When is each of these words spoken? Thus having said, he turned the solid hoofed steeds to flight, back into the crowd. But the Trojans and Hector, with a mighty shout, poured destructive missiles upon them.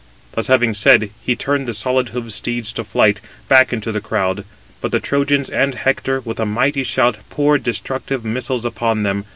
Thus 0.31 0.47
having 0.47 0.73
said, 0.73 1.11
he 1.23 1.35
turned 1.35 1.67
the 1.67 1.75
solid 1.75 2.09
hoofed 2.09 2.31
steeds 2.31 2.73
to 2.73 2.83
flight, 2.83 3.21
back 3.47 3.71
into 3.71 3.91
the 3.91 4.01
crowd. 4.01 4.45
But 4.81 4.91
the 4.91 4.99
Trojans 4.99 5.47
and 5.51 5.75
Hector, 5.75 6.21
with 6.21 6.39
a 6.39 6.45
mighty 6.47 6.81
shout, 6.83 7.19
poured 7.29 7.61
destructive 7.61 8.25
missiles 8.25 8.65
upon 8.65 9.03
them. 9.03 9.25